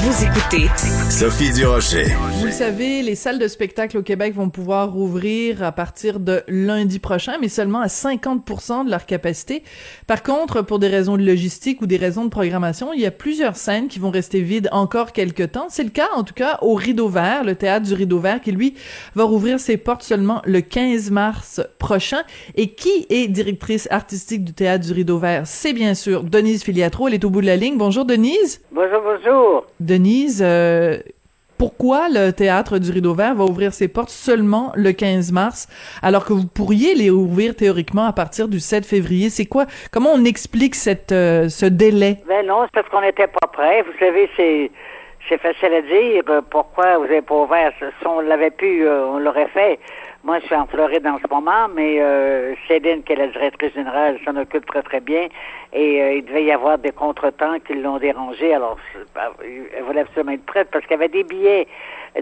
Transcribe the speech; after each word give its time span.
Vous 0.00 0.24
écoutez 0.24 0.68
Sophie 1.10 1.52
Durocher. 1.52 2.04
Vous 2.38 2.46
le 2.46 2.52
savez, 2.52 3.02
les 3.02 3.16
salles 3.16 3.40
de 3.40 3.48
spectacle 3.48 3.98
au 3.98 4.02
Québec 4.02 4.32
vont 4.32 4.48
pouvoir 4.48 4.92
rouvrir 4.92 5.64
à 5.64 5.72
partir 5.72 6.20
de 6.20 6.44
lundi 6.46 7.00
prochain, 7.00 7.32
mais 7.40 7.48
seulement 7.48 7.80
à 7.80 7.88
50% 7.88 8.84
de 8.84 8.90
leur 8.92 9.06
capacité. 9.06 9.64
Par 10.06 10.22
contre, 10.22 10.62
pour 10.62 10.78
des 10.78 10.86
raisons 10.86 11.16
de 11.16 11.24
logistique 11.24 11.82
ou 11.82 11.86
des 11.86 11.96
raisons 11.96 12.24
de 12.24 12.30
programmation, 12.30 12.92
il 12.92 13.00
y 13.00 13.06
a 13.06 13.10
plusieurs 13.10 13.56
scènes 13.56 13.88
qui 13.88 13.98
vont 13.98 14.10
rester 14.10 14.40
vides 14.40 14.68
encore 14.70 15.12
quelques 15.12 15.50
temps. 15.50 15.66
C'est 15.68 15.82
le 15.82 15.90
cas, 15.90 16.08
en 16.14 16.22
tout 16.22 16.34
cas, 16.34 16.58
au 16.62 16.74
Rideau 16.74 17.08
Vert, 17.08 17.42
le 17.42 17.56
théâtre 17.56 17.86
du 17.86 17.94
Rideau 17.94 18.20
Vert, 18.20 18.40
qui 18.40 18.52
lui 18.52 18.74
va 19.16 19.24
rouvrir 19.24 19.58
ses 19.58 19.78
portes 19.78 20.04
seulement 20.04 20.42
le 20.44 20.60
15 20.60 21.10
mars 21.10 21.60
prochain. 21.80 22.22
Et 22.54 22.68
qui 22.68 23.06
est 23.10 23.26
directrice 23.26 23.88
artistique 23.90 24.44
du 24.44 24.52
théâtre 24.52 24.86
du 24.86 24.92
Rideau 24.92 25.18
Vert? 25.18 25.42
C'est 25.44 25.72
bien 25.72 25.94
sûr 25.94 26.22
Denise 26.22 26.62
Filiatro. 26.62 27.08
Elle 27.08 27.14
est 27.14 27.24
au 27.24 27.30
bout 27.30 27.40
de 27.40 27.46
la 27.46 27.56
ligne. 27.56 27.76
Bonjour, 27.76 28.04
Denise. 28.04 28.60
Bonjour, 28.70 29.00
bonjour. 29.02 29.66
Denise, 29.88 30.42
euh, 30.44 30.98
pourquoi 31.58 32.08
le 32.10 32.30
théâtre 32.30 32.78
du 32.78 32.92
Rideau 32.92 33.14
Vert 33.14 33.34
va 33.34 33.44
ouvrir 33.44 33.72
ses 33.72 33.88
portes 33.88 34.10
seulement 34.10 34.70
le 34.76 34.92
15 34.92 35.32
mars, 35.32 35.66
alors 36.02 36.26
que 36.26 36.34
vous 36.34 36.46
pourriez 36.46 36.94
les 36.94 37.08
ouvrir 37.08 37.56
théoriquement 37.56 38.04
à 38.04 38.12
partir 38.12 38.48
du 38.48 38.60
7 38.60 38.84
février? 38.84 39.30
C'est 39.30 39.46
quoi? 39.46 39.64
Comment 39.90 40.10
on 40.14 40.24
explique 40.26 40.74
euh, 41.10 41.48
ce 41.48 41.64
délai? 41.64 42.18
Ben 42.28 42.46
non, 42.46 42.64
c'est 42.64 42.82
parce 42.82 42.88
qu'on 42.90 43.00
n'était 43.00 43.28
pas 43.28 43.48
prêt. 43.50 43.82
Vous 43.82 43.98
savez, 43.98 44.28
c'est 44.36 44.70
c'est 45.28 45.40
facile 45.40 45.72
à 45.72 45.80
dire. 45.82 46.22
Euh, 46.28 46.42
Pourquoi 46.50 46.98
vous 46.98 47.04
n'avez 47.04 47.22
pas 47.22 47.34
ouvert? 47.34 47.72
Si 47.80 48.06
on 48.06 48.20
l'avait 48.20 48.50
pu, 48.50 48.86
on 48.86 49.18
l'aurait 49.18 49.48
fait. 49.48 49.78
Moi, 50.28 50.40
je 50.40 50.44
suis 50.44 50.54
en 50.54 50.66
Floride 50.66 51.06
en 51.06 51.16
ce 51.16 51.34
moment, 51.34 51.68
mais 51.74 52.02
euh, 52.02 52.54
Céline, 52.68 53.02
qui 53.02 53.14
est 53.14 53.16
la 53.16 53.28
directrice 53.28 53.72
générale, 53.72 54.18
s'en 54.26 54.36
occupe 54.36 54.66
très, 54.66 54.82
très 54.82 55.00
bien. 55.00 55.28
Et 55.72 56.02
euh, 56.02 56.12
il 56.16 56.24
devait 56.26 56.44
y 56.44 56.52
avoir 56.52 56.76
des 56.76 56.90
contretemps 56.90 57.58
qui 57.60 57.72
l'ont 57.72 57.96
dérangé. 57.96 58.52
Alors, 58.52 58.76
elle 59.16 59.82
voulait 59.84 60.02
absolument 60.02 60.32
être 60.32 60.44
prête 60.44 60.68
parce 60.70 60.84
qu'il 60.84 60.98
y 60.98 61.00
avait 61.00 61.08
des 61.08 61.24
billets 61.24 61.66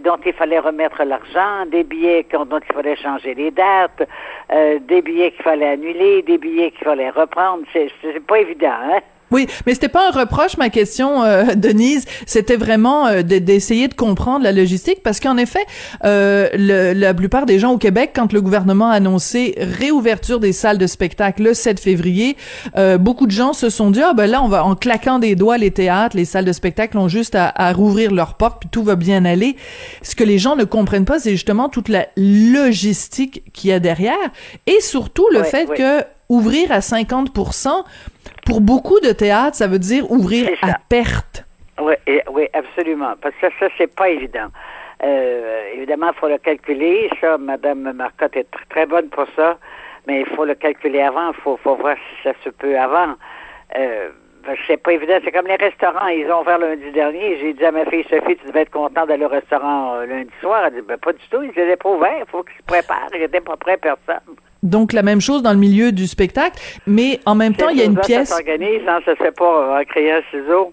dont 0.04 0.18
il 0.24 0.32
fallait 0.34 0.60
remettre 0.60 1.02
l'argent, 1.02 1.66
des 1.66 1.82
billets 1.82 2.24
dont 2.32 2.60
il 2.60 2.74
fallait 2.76 2.94
changer 2.94 3.34
les 3.34 3.50
dates, 3.50 4.08
euh, 4.52 4.78
des 4.78 5.02
billets 5.02 5.32
qu'il 5.32 5.42
fallait 5.42 5.70
annuler, 5.70 6.22
des 6.22 6.38
billets 6.38 6.70
qu'il 6.70 6.84
fallait 6.84 7.10
reprendre. 7.10 7.64
C'est 7.72 8.24
pas 8.24 8.38
évident, 8.38 8.70
hein? 8.84 9.00
Oui, 9.32 9.48
mais 9.66 9.74
c'était 9.74 9.88
pas 9.88 10.08
un 10.08 10.10
reproche, 10.12 10.56
ma 10.56 10.70
question, 10.70 11.24
euh, 11.24 11.54
Denise. 11.56 12.04
C'était 12.26 12.56
vraiment 12.56 13.06
euh, 13.06 13.22
d'essayer 13.22 13.88
de 13.88 13.94
comprendre 13.94 14.44
la 14.44 14.52
logistique, 14.52 15.02
parce 15.02 15.18
qu'en 15.18 15.36
effet, 15.36 15.64
euh, 16.04 16.48
le, 16.54 16.92
la 16.92 17.12
plupart 17.12 17.44
des 17.44 17.58
gens 17.58 17.72
au 17.72 17.78
Québec, 17.78 18.12
quand 18.14 18.32
le 18.32 18.40
gouvernement 18.40 18.90
a 18.90 18.94
annoncé 18.94 19.54
réouverture 19.58 20.38
des 20.38 20.52
salles 20.52 20.78
de 20.78 20.86
spectacle 20.86 21.42
le 21.42 21.54
7 21.54 21.80
février, 21.80 22.36
euh, 22.76 22.98
beaucoup 22.98 23.26
de 23.26 23.32
gens 23.32 23.52
se 23.52 23.68
sont 23.68 23.90
dit 23.90 24.00
ah 24.00 24.12
ben 24.14 24.26
là, 24.26 24.42
on 24.42 24.48
va 24.48 24.64
en 24.64 24.76
claquant 24.76 25.18
des 25.18 25.34
doigts, 25.34 25.58
les 25.58 25.72
théâtres, 25.72 26.16
les 26.16 26.24
salles 26.24 26.44
de 26.44 26.52
spectacle 26.52 26.96
ont 26.96 27.08
juste 27.08 27.34
à, 27.34 27.52
à 27.54 27.72
rouvrir 27.72 28.12
leurs 28.12 28.34
portes, 28.34 28.60
puis 28.60 28.68
tout 28.70 28.84
va 28.84 28.94
bien 28.94 29.24
aller. 29.24 29.56
Ce 30.02 30.14
que 30.14 30.24
les 30.24 30.38
gens 30.38 30.54
ne 30.54 30.64
comprennent 30.64 31.04
pas, 31.04 31.18
c'est 31.18 31.32
justement 31.32 31.68
toute 31.68 31.88
la 31.88 32.06
logistique 32.16 33.42
qu'il 33.52 33.70
y 33.70 33.72
a 33.72 33.80
derrière, 33.80 34.14
et 34.66 34.80
surtout 34.80 35.26
le 35.32 35.42
fait 35.42 35.66
que 35.66 36.04
ouvrir 36.28 36.72
à 36.72 36.80
50 36.80 37.32
pour 38.46 38.60
beaucoup 38.60 39.00
de 39.00 39.12
théâtres, 39.12 39.56
ça 39.56 39.66
veut 39.66 39.78
dire 39.78 40.10
ouvrir 40.10 40.48
à 40.62 40.78
perte. 40.88 41.44
Oui, 41.78 41.94
oui, 42.30 42.48
absolument. 42.54 43.14
Parce 43.20 43.34
que 43.34 43.48
ça, 43.48 43.54
ça 43.60 43.66
c'est 43.76 43.94
pas 43.94 44.08
évident. 44.08 44.48
Euh, 45.04 45.72
évidemment, 45.74 46.10
il 46.14 46.18
faut 46.18 46.28
le 46.28 46.38
calculer. 46.38 47.10
Ça, 47.20 47.36
Madame 47.36 47.92
Marcotte 47.92 48.36
est 48.36 48.50
tr- 48.50 48.66
très 48.70 48.86
bonne 48.86 49.08
pour 49.10 49.26
ça. 49.36 49.58
Mais 50.06 50.20
il 50.20 50.26
faut 50.34 50.44
le 50.46 50.54
calculer 50.54 51.02
avant. 51.02 51.28
Il 51.32 51.40
faut, 51.42 51.58
faut 51.62 51.74
voir 51.74 51.96
si 51.96 52.22
ça 52.22 52.32
se 52.42 52.48
peut 52.48 52.78
avant. 52.78 53.14
Euh, 53.76 54.08
que 54.44 54.52
c'est 54.68 54.76
pas 54.76 54.92
évident. 54.92 55.18
C'est 55.24 55.32
comme 55.32 55.48
les 55.48 55.56
restaurants. 55.56 56.06
Ils 56.06 56.30
ont 56.30 56.40
ouvert 56.40 56.58
lundi 56.58 56.90
dernier. 56.92 57.36
J'ai 57.40 57.52
dit 57.52 57.64
à 57.64 57.72
ma 57.72 57.84
fille 57.84 58.04
Sophie, 58.08 58.36
tu 58.36 58.46
devais 58.46 58.62
être 58.62 58.70
content 58.70 59.04
d'aller 59.04 59.24
au 59.24 59.28
restaurant 59.28 59.96
euh, 59.96 60.06
lundi 60.06 60.30
soir. 60.40 60.62
Elle 60.66 60.74
dit, 60.74 60.80
ben, 60.86 60.96
pas 60.96 61.12
du 61.12 61.28
tout. 61.30 61.42
Ils 61.42 61.50
étaient 61.50 61.76
pas 61.76 61.90
ouverts. 61.90 62.14
Il 62.20 62.30
faut 62.30 62.44
qu'ils 62.44 62.56
se 62.56 62.62
préparent. 62.62 63.08
Ils 63.12 63.20
n'étaient 63.20 63.40
pas 63.40 63.56
prêts, 63.56 63.76
personne. 63.76 64.22
Donc 64.66 64.92
la 64.92 65.02
même 65.02 65.20
chose 65.20 65.42
dans 65.42 65.52
le 65.52 65.58
milieu 65.58 65.92
du 65.92 66.08
spectacle, 66.08 66.60
mais 66.88 67.20
en 67.24 67.36
même 67.36 67.54
temps, 67.54 67.68
il 67.68 67.78
y 67.78 67.82
a 67.82 67.84
une 67.84 67.94
Ça 67.94 68.02
pièce 68.02 68.28
s'organise, 68.30 68.82
hein, 68.88 68.98
ça 69.04 69.12
se 69.12 69.22
fait 69.22 69.30
pas 69.30 69.78
en 69.80 69.84
crayon 69.84 70.20
ciseaux. 70.30 70.72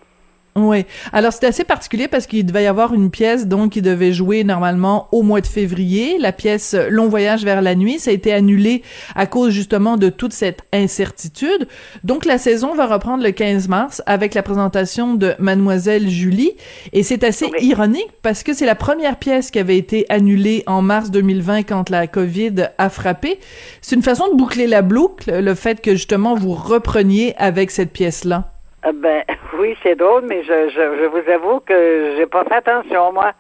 Oui. 0.56 0.86
Alors 1.12 1.34
c'est 1.34 1.48
assez 1.48 1.64
particulier 1.64 2.08
parce 2.08 2.28
qu'il 2.28 2.46
devait 2.46 2.64
y 2.64 2.68
avoir 2.68 2.94
une 2.94 3.10
pièce 3.10 3.48
donc 3.48 3.72
qui 3.72 3.82
devait 3.82 4.14
jouer 4.14 4.44
normalement 4.44 5.08
au 5.12 5.24
mois 5.24 5.42
de 5.42 5.48
février, 5.48 6.18
la 6.20 6.32
pièce 6.32 6.76
Long 6.90 7.08
voyage 7.10 7.44
vers 7.44 7.64
la 7.64 7.74
nuit, 7.74 7.98
ça 7.98 8.12
a 8.12 8.14
été 8.14 8.32
annulé 8.32 8.84
à 9.16 9.26
cause 9.26 9.52
justement 9.52 9.98
de 9.98 10.10
toute 10.10 10.32
cette 10.32 10.62
incertitude. 10.72 11.68
Donc 12.04 12.26
la 12.26 12.38
saison 12.38 12.76
va 12.76 12.86
reprendre 12.86 13.24
le 13.24 13.32
15 13.32 13.68
mars 13.68 14.04
avec 14.06 14.36
la 14.36 14.44
présentation 14.44 15.16
de 15.16 15.34
Mademoiselle 15.40 16.08
Julie 16.08 16.52
et 16.92 17.02
c'est 17.02 17.24
assez 17.24 17.46
Oui. 17.46 17.66
ironique 17.66 18.10
parce 18.22 18.44
que 18.44 18.54
c'est 18.54 18.68
la 18.68 18.76
première 18.76 19.18
pièce 19.18 19.50
qui 19.50 19.58
avait 19.58 19.78
été 19.78 20.06
annulée 20.10 20.64
en 20.68 20.84
mars 20.84 21.10
2020 21.10 21.64
quand 21.64 21.90
la 21.90 22.06
Covid 22.06 22.68
a 22.78 22.90
frappé. 22.90 23.40
C'est 23.82 23.96
une 23.96 24.04
façon 24.04 24.30
de 24.32 24.38
boucler 24.38 24.68
la 24.68 24.84
boucle 24.84 25.32
le 25.40 25.56
fait 25.56 25.82
que 25.82 25.94
justement 25.94 26.36
vous 26.36 26.54
repreniez 26.54 27.34
avec 27.38 27.72
cette 27.72 27.92
pièce-là. 27.92 28.53
Ah 28.84 28.92
Ben 28.94 29.24
oui, 29.60 29.78
c'est 29.84 29.96
drôle, 29.96 30.24
mais 30.28 30.44
je, 30.44 30.70
je, 30.70 30.98
je 30.98 31.06
vous 31.06 31.30
avoue 31.32 31.60
que 31.62 32.16
j'ai 32.18 32.26
pas 32.26 32.44
fait 32.46 32.56
attention, 32.56 33.12
moi. 33.14 33.32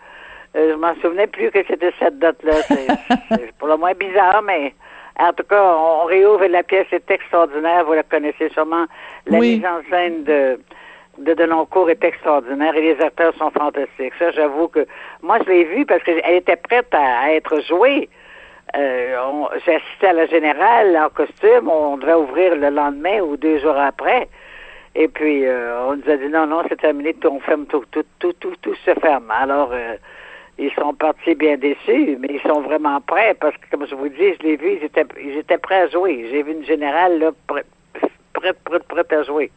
Euh, 0.56 0.72
je 0.74 0.76
m'en 0.78 0.94
souvenais 1.02 1.28
plus 1.28 1.50
que 1.52 1.60
c'était 1.68 1.92
cette 2.00 2.20
date-là. 2.20 2.54
C'est 2.68 2.88
c'est 3.30 3.52
pour 3.58 3.68
le 3.68 3.78
moins 3.78 3.94
bizarre, 3.94 4.42
mais 4.44 4.74
en 5.20 5.34
tout 5.34 5.44
cas, 5.44 5.62
on, 5.76 6.06
réouvre 6.06 6.46
la 6.46 6.64
pièce 6.64 6.88
est 6.92 7.10
extraordinaire. 7.10 7.86
Vous 7.86 7.94
la 7.94 8.04
connaissez 8.04 8.50
sûrement. 8.50 8.86
La 9.28 9.40
Oui. 9.40 9.56
mise 9.58 9.66
en 9.66 9.82
scène 9.90 10.24
de 10.24 10.60
de 11.20 11.36
Deloncourt 11.36 11.92
est 11.92 12.04
extraordinaire 12.04 12.76
et 12.76 12.82
les 12.82 13.00
acteurs 13.00 13.36
sont 13.36 13.52
fantastiques. 13.52 14.14
Ça, 14.18 14.32
j'avoue 14.32 14.68
que 14.68 14.88
moi, 15.22 15.38
je 15.46 15.52
l'ai 15.52 15.64
vue 15.66 15.86
parce 15.86 16.02
qu'elle 16.04 16.22
était 16.28 16.56
prête 16.56 16.88
à, 16.92 17.20
à 17.26 17.30
être 17.34 17.60
jouée. 17.62 18.10
Euh, 18.76 19.16
on- 19.32 19.48
J'ai 19.64 19.76
assisté 19.76 20.08
à 20.08 20.14
la 20.14 20.26
générale 20.26 20.98
en 20.98 21.10
costume. 21.10 21.70
On 21.70 21.98
devait 21.98 22.16
ouvrir 22.16 22.56
le 22.56 22.70
lendemain 22.70 23.20
ou 23.22 23.38
deux 23.38 23.60
jours 23.60 23.78
après. 23.78 24.28
Et 24.96 25.08
puis, 25.08 25.46
euh, 25.46 25.88
on 25.88 25.96
nous 25.96 26.10
a 26.10 26.18
dit 26.18 26.30
non, 26.30 26.46
non, 26.46 26.62
c'est 26.70 26.80
terminé, 26.80 27.14
tout, 27.16 27.28
on 27.28 27.40
ferme 27.40 27.66
tout, 27.66 27.84
tout, 27.92 28.06
tout, 28.20 28.34
tout, 28.34 28.56
tout 28.62 28.76
se 28.76 28.94
ferme. 28.96 29.32
Alors, 29.32 29.72
euh, 29.74 29.96
ils 30.60 30.72
sont 30.74 30.94
partis 30.94 31.34
bien 31.34 31.58
déçus, 31.58 32.18
mais 32.20 32.28
ils 32.30 32.42
sont 32.42 32.62
vraiment 32.62 33.02
prêts 33.02 33.36
parce 33.40 33.58
que, 33.58 33.70
comme 33.72 33.88
je 33.88 33.96
vous 33.96 34.10
dis, 34.10 34.34
je 34.40 34.44
l'ai 34.44 34.56
vu, 34.56 34.78
ils 34.78 34.84
étaient, 34.84 35.06
ils 35.20 35.38
étaient 35.38 35.58
prêts 35.58 35.82
à 35.82 35.88
jouer. 35.88 36.28
J'ai 36.30 36.44
vu 36.44 36.52
une 36.52 36.66
générale, 36.66 37.18
là, 37.18 37.32
prête, 37.48 37.66
prête, 38.34 38.60
prête, 38.64 38.84
prête 38.84 39.14
à 39.14 39.24
jouer. 39.24 39.52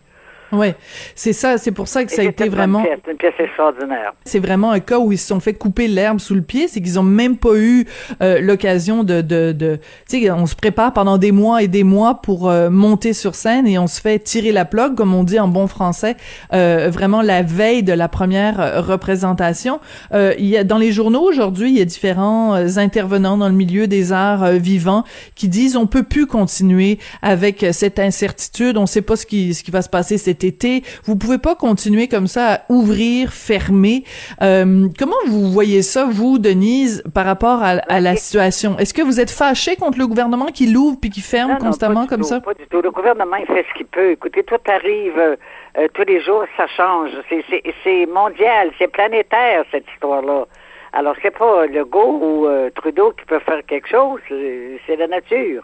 Ouais, 0.53 0.75
c'est 1.15 1.33
ça, 1.33 1.59
c'est 1.59 1.73
pour 1.73 1.89
ça 1.89 2.05
que 2.05 2.13
ça 2.13 2.23
a 2.23 2.25
été 2.25 2.49
vraiment 2.49 2.83
pièce, 2.83 2.99
une 3.09 3.17
pièce 3.17 3.35
extraordinaire. 3.39 4.13
c'est 4.25 4.39
vraiment 4.39 4.71
un 4.71 4.81
cas 4.81 4.99
où 4.99 5.13
ils 5.13 5.19
se 5.19 5.27
sont 5.27 5.41
fait 5.41 5.55
couper 5.55 5.89
l'herbe 5.89 6.21
sous 6.21 6.35
le 6.35 6.43
pied, 6.43 6.69
c'est 6.69 6.81
qu'ils 6.81 6.99
ont 6.99 7.05
même 7.05 7.37
pas 7.37 7.57
eu 7.57 7.87
euh, 8.23 8.41
l'occasion 8.41 9.03
de 9.03 9.21
de, 9.21 9.53
de 9.53 9.79
tu 10.09 10.21
sais 10.21 10.31
on 10.31 10.47
se 10.47 10.55
prépare 10.55 10.93
pendant 10.93 11.19
des 11.19 11.33
mois 11.33 11.63
et 11.63 11.69
des 11.69 11.85
mois 11.85 12.21
pour 12.23 12.49
euh, 12.49 12.71
monter 12.71 13.13
sur 13.13 13.35
scène 13.35 13.67
et 13.67 13.79
on 13.79 13.87
se 13.87 14.01
fait 14.01 14.19
tirer 14.19 14.53
la 14.53 14.65
plug 14.65 14.95
comme 14.95 15.15
on 15.15 15.25
dit 15.25 15.41
en 15.41 15.49
bon 15.49 15.67
français 15.67 16.17
euh, 16.53 16.91
vraiment 16.91 17.23
la 17.23 17.43
veille 17.43 17.83
de 17.83 17.93
la 17.93 18.09
première 18.09 18.61
euh, 18.61 18.81
représentation. 18.81 19.81
Euh, 20.13 20.35
il 20.39 20.47
y 20.47 20.57
a 20.57 20.65
dans 20.65 20.79
les 20.79 20.93
journaux 20.93 21.23
aujourd'hui, 21.23 21.71
il 21.71 21.79
y 21.79 21.81
a 21.81 21.85
différents 21.85 22.55
intervenants 22.79 23.37
dans 23.37 23.49
le 23.49 23.55
milieu 23.55 23.87
des 23.87 24.13
arts 24.13 24.53
vivants 24.53 25.05
qui 25.35 25.49
disent 25.49 25.77
on 25.77 25.87
peut 25.87 26.03
plus 26.03 26.27
continuer 26.27 26.99
avec 27.23 27.67
cette 27.73 27.99
incertitude, 27.99 28.77
on 28.77 28.87
sait 28.87 29.03
pas 29.03 29.17
ce 29.17 29.27
qui 29.27 29.55
ce 29.55 29.63
qui 29.63 29.71
va 29.71 29.83
se 29.83 29.89
passer 29.89 30.19
cet 30.19 30.36
été. 30.45 30.83
Vous 31.05 31.17
pouvez 31.17 31.39
pas 31.39 31.55
continuer 31.55 32.09
comme 32.09 32.27
ça 32.27 32.55
à 32.55 32.61
ouvrir, 32.69 33.33
fermer. 33.33 34.05
Euh, 34.43 34.89
comment 34.99 35.17
vous 35.27 35.51
voyez 35.51 35.83
ça, 35.83 36.07
vous, 36.09 36.39
Denise, 36.39 37.03
par 37.15 37.25
rapport 37.27 37.63
à, 37.63 37.79
à 37.89 38.01
la 38.01 38.17
situation? 38.17 38.77
Est-ce 38.79 38.95
que 38.95 39.03
vous 39.03 39.21
êtes 39.21 39.31
fâché 39.31 39.77
contre 39.77 39.99
le 39.99 40.07
gouvernement 40.07 40.47
qui 40.47 40.67
l'ouvre 40.67 40.99
puis 41.01 41.11
qui 41.11 41.21
ferme 41.21 41.53
Non, 41.53 41.59
constamment 41.59 42.07
comme 42.07 42.21
tout, 42.21 42.27
ça? 42.29 42.41
Pas 42.41 42.55
du 42.55 42.67
tout. 42.69 42.81
Le 42.83 42.91
gouvernement, 42.91 43.37
il 43.37 43.47
fait 43.47 43.65
ce 43.69 43.75
qu'il 43.77 43.87
peut. 43.87 44.11
Écoutez, 44.13 44.43
tout 44.45 44.55
arrive 44.69 45.19
euh, 45.19 45.37
euh, 45.79 45.89
tous 45.95 46.05
les 46.07 46.21
jours, 46.21 46.45
ça 46.57 46.67
change. 46.77 47.11
C'est- 47.29 48.07
mondial, 48.07 48.71
c'est 48.79 48.89
planétaire, 48.89 49.65
cette 49.71 49.85
histoire-là. 49.95 50.47
Alors, 50.93 51.15
c'est 51.23 51.37
pas 51.37 51.67
Legault 51.67 52.19
ou 52.23 52.47
euh, 52.47 52.71
Trudeau 52.75 53.13
qui 53.19 53.25
peut 53.27 53.39
faire 53.41 53.61
quelque 53.67 53.89
chose, 53.89 54.21
c'est 54.29 54.97
la 54.97 55.07
nature. 55.07 55.63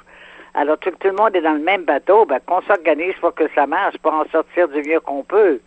Alors, 0.54 0.78
tout, 0.78 0.90
tout 0.90 1.08
le 1.08 1.14
monde 1.14 1.34
est 1.34 1.40
dans 1.40 1.52
le 1.54 1.60
même 1.60 1.84
bateau. 1.84 2.24
Ben, 2.26 2.38
qu'on 2.46 2.60
s'organise 2.62 3.14
pour 3.20 3.34
que 3.34 3.44
ça 3.54 3.66
marche, 3.66 3.96
pour 3.98 4.12
en 4.12 4.24
sortir 4.30 4.68
du 4.68 4.82
mieux 4.88 5.00
qu'on 5.00 5.22
peut. 5.22 5.60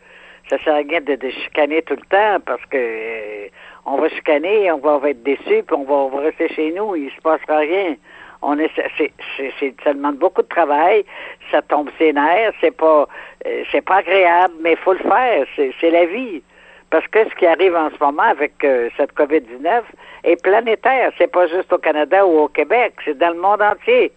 Ça 0.50 0.60
sert 0.64 0.74
à 0.76 0.78
rien 0.78 1.02
de, 1.02 1.16
de 1.16 1.30
chicaner 1.30 1.82
tout 1.82 1.96
le 1.96 2.06
temps 2.08 2.40
parce 2.46 2.64
que 2.68 2.78
euh, 2.78 3.48
on 3.86 3.98
va 3.98 4.10
chicaner, 4.10 4.72
on 4.72 4.78
va, 4.78 5.10
être 5.10 5.24
déçu, 5.24 5.64
puis 5.64 5.76
on 5.76 5.84
va, 5.86 5.94
on 5.94 6.10
va 6.10 6.20
rester 6.22 6.50
chez 6.50 6.72
nous, 6.72 6.96
il 6.96 7.10
se 7.12 7.22
passera 7.22 7.58
rien. 7.58 7.96
On 8.44 8.60
est, 8.60 8.70
c'est, 8.76 9.12
c'est, 9.38 9.52
c'est- 9.60 9.76
ça 9.84 9.94
demande 9.94 10.18
beaucoup 10.18 10.44
de 10.44 10.48
travail, 10.48 11.04
ça 11.50 11.64
tombe 11.64 11.90
ses 11.98 12.14
nerfs, 12.14 12.54
c'est 12.62 12.76
pas, 12.78 13.08
euh, 13.48 13.64
c'est 13.72 13.82
pas 13.82 13.96
agréable, 13.98 14.54
mais 14.62 14.76
faut 14.76 14.94
le 14.94 15.00
faire, 15.00 15.48
c'est, 15.56 15.72
c'est 15.82 15.90
la 15.90 16.06
vie. 16.06 16.44
Parce 16.92 17.08
que 17.08 17.28
ce 17.28 17.34
qui 17.36 17.48
arrive 17.48 17.76
en 17.76 17.90
ce 17.90 17.98
moment 18.00 18.22
avec 18.22 18.64
euh, 18.64 18.90
cette 18.98 19.14
COVID-19 19.16 19.82
est 20.26 20.42
planétaire, 20.44 21.12
c'est 21.18 21.32
pas 21.32 21.48
juste 21.48 21.74
au 21.74 21.80
Canada 21.80 22.24
ou 22.24 22.38
au 22.42 22.48
Québec, 22.50 22.94
c'est 23.04 23.18
dans 23.18 23.32
le 23.34 23.40
monde 23.42 23.64
entier. 23.64 24.12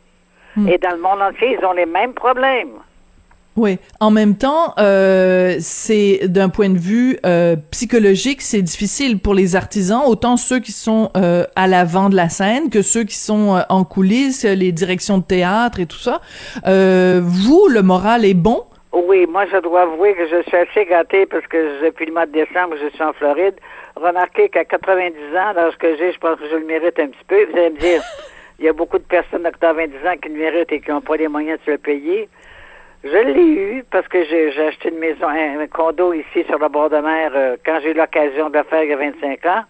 Hmm. 0.59 0.69
Et 0.69 0.79
dans 0.79 0.91
le 0.91 1.01
monde 1.01 1.23
entier, 1.23 1.57
ils 1.59 1.65
ont 1.65 1.73
les 1.73 1.87
mêmes 1.87 2.15
problèmes. 2.15 2.71
Oui. 3.57 3.79
En 3.99 4.13
même 4.13 4.37
temps, 4.37 4.75
euh, 4.79 5.57
c'est 5.59 6.29
d'un 6.29 6.49
point 6.49 6.71
de 6.71 6.79
vue 6.79 7.19
euh, 7.27 7.57
psychologique, 7.73 8.41
c'est 8.41 8.63
difficile 8.63 9.19
pour 9.19 9.35
les 9.35 9.57
artisans, 9.57 10.03
autant 10.07 10.37
ceux 10.37 10.61
qui 10.61 10.71
sont 10.71 11.11
euh, 11.17 11.45
à 11.57 11.67
l'avant 11.67 12.09
de 12.09 12.15
la 12.15 12.29
scène 12.29 12.71
que 12.71 12.83
ceux 12.83 13.03
qui 13.03 13.17
sont 13.17 13.61
en 13.69 13.83
coulisses, 13.83 14.45
les 14.45 14.71
directions 14.71 15.19
de 15.19 15.25
théâtre 15.25 15.81
et 15.81 15.87
tout 15.87 15.99
ça. 15.99 16.21
Vous, 16.65 17.67
le 17.69 17.83
moral 17.83 18.25
est 18.25 18.35
bon? 18.35 18.63
Oui, 18.93 19.27
moi 19.27 19.45
je 19.47 19.59
dois 19.59 19.83
avouer 19.83 20.15
que 20.15 20.27
je 20.29 20.43
suis 20.43 20.57
assez 20.57 20.85
gâtée 20.87 21.27
parce 21.27 21.47
que 21.47 21.85
depuis 21.85 22.07
le 22.07 22.13
mois 22.13 22.27
de 22.27 22.33
décembre, 22.33 22.75
je 22.81 22.89
suis 22.95 23.03
en 23.03 23.13
Floride. 23.13 23.55
Remarquez 23.97 24.49
qu'à 24.49 24.65
90 24.65 25.17
ans, 25.37 25.53
lorsque 25.57 25.87
j'ai, 25.99 26.13
je 26.13 26.19
pense 26.19 26.39
que 26.39 26.49
je 26.49 26.57
le 26.57 26.65
mérite 26.65 26.99
un 27.01 27.09
petit 27.09 27.25
peu. 27.27 27.45
Vous 27.51 27.59
allez 27.59 27.71
me 27.71 27.79
dire, 27.79 28.03
il 28.59 28.65
y 28.65 28.69
a 28.69 28.73
beaucoup 28.73 28.99
de 28.99 29.05
personnes 29.05 29.47
à 29.47 29.53
90 29.53 29.95
ans 30.07 30.17
qui 30.21 30.29
le 30.29 30.35
méritent 30.35 30.73
et 30.73 30.81
qui 30.81 30.91
n'ont 30.91 31.01
pas 31.01 31.17
les 31.17 31.29
moyens 31.29 31.59
de 31.61 31.65
se 31.65 31.71
le 31.73 31.79
payer. 31.79 32.29
Je 33.05 33.17
l'ai 33.17 33.45
eu 33.45 33.85
parce 33.91 34.09
que 34.09 34.25
j'ai 34.25 34.61
acheté 34.61 34.89
une 34.89 34.99
maison, 34.99 35.29
un, 35.29 35.65
condo 35.69 36.13
ici 36.13 36.43
sur 36.49 36.59
le 36.59 36.69
bord 36.69 36.91
de 36.91 36.97
mer 36.97 37.31
euh, 37.35 37.57
quand 37.65 37.79
j'ai 37.81 37.93
eu 37.93 37.95
l'occasion 37.95 38.51
de 38.51 38.59
le 38.59 38.65
faire 38.65 38.83
il 38.83 38.91
y 38.91 38.93
a 38.93 38.97
25 38.97 39.47
ans. 39.47 39.63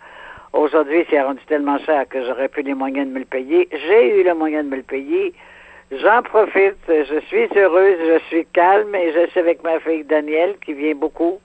Aujourd'hui, 0.54 1.04
c'est 1.10 1.20
rendu 1.20 1.40
tellement 1.46 1.78
cher 1.78 2.08
que 2.08 2.24
j'aurais 2.24 2.48
plus 2.48 2.62
les 2.62 2.72
moyens 2.72 3.06
de 3.06 3.12
me 3.12 3.18
le 3.18 3.26
payer. 3.26 3.68
J'ai 3.70 4.20
eu 4.20 4.24
le 4.24 4.32
moyen 4.32 4.64
de 4.64 4.70
me 4.70 4.76
le 4.76 4.82
payer. 4.82 5.34
J'en 5.92 6.22
profite. 6.22 6.76
Je 6.88 7.20
suis 7.26 7.48
heureuse, 7.54 7.98
je 8.00 8.18
suis 8.28 8.46
calme 8.54 8.94
et 8.94 9.12
je 9.12 9.30
suis 9.30 9.40
avec 9.40 9.62
ma 9.62 9.78
fille 9.80 10.04
Danielle 10.04 10.56
qui 10.64 10.72
vient 10.72 10.94
beaucoup 10.94 11.38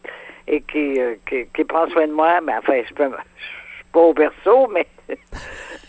et 0.47 0.61
qui, 0.61 1.01
euh, 1.01 1.15
qui, 1.27 1.63
prend 1.65 1.87
soin 1.89 2.07
de 2.07 2.13
moi. 2.13 2.39
Mais 2.41 2.53
enfin, 2.57 2.81
je 2.87 2.93
peux, 2.93 3.09
je 3.09 3.62
pas 3.93 4.01
au 4.01 4.13
berceau, 4.13 4.67
mais 4.73 4.87